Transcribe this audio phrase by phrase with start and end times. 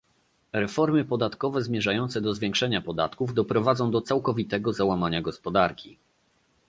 [0.53, 5.97] Reformy podatkowe zmierzające do zwiększenia podatków doprowadzą do całkowitego załamania gospodarki